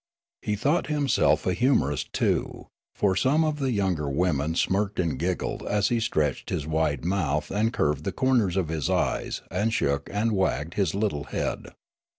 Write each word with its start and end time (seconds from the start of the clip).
He 0.41 0.55
thought 0.55 0.87
himself 0.87 1.45
a 1.45 1.53
humourist 1.53 2.11
too, 2.11 2.69
for 2.95 3.15
some 3.15 3.43
of 3.43 3.59
the 3.59 3.69
younger 3.71 4.09
women 4.09 4.55
smirked 4.55 4.99
and 4.99 5.15
giggled 5.19 5.61
as 5.61 5.89
he 5.89 5.99
stretched 5.99 6.49
his 6.49 6.65
wide 6.65 7.05
mouth 7.05 7.51
and 7.51 7.71
curved 7.71 8.03
the 8.03 8.11
corners 8.11 8.57
of 8.57 8.69
his 8.69 8.89
eyes 8.89 9.43
and 9.51 9.71
shook 9.71 10.09
and 10.11 10.31
wagged 10.31 10.73
his 10.73 10.95
little 10.95 11.25
head. 11.25 11.73